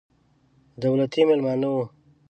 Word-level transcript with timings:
دولتي 0.83 1.21
مېلمانه 1.29 1.67
وو. 1.73 1.83